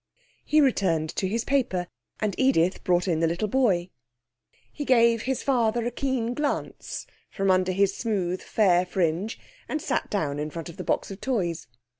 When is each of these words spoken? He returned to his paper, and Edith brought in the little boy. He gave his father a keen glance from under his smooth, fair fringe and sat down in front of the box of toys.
He 0.43 0.61
returned 0.61 1.11
to 1.17 1.27
his 1.27 1.43
paper, 1.43 1.85
and 2.19 2.33
Edith 2.39 2.83
brought 2.83 3.07
in 3.07 3.19
the 3.19 3.27
little 3.27 3.47
boy. 3.47 3.91
He 4.73 4.83
gave 4.83 5.21
his 5.21 5.43
father 5.43 5.85
a 5.85 5.91
keen 5.91 6.33
glance 6.33 7.05
from 7.29 7.51
under 7.51 7.71
his 7.71 7.95
smooth, 7.95 8.41
fair 8.41 8.83
fringe 8.83 9.39
and 9.69 9.79
sat 9.79 10.09
down 10.09 10.39
in 10.39 10.49
front 10.49 10.69
of 10.69 10.77
the 10.77 10.83
box 10.83 11.11
of 11.11 11.21
toys. 11.21 11.67